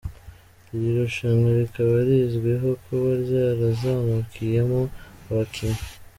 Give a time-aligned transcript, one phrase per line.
[0.73, 4.79] Iri rushanwa rikaba rizwiho kuba ryarazamukiyemo
[5.29, 5.83] abakinnyi.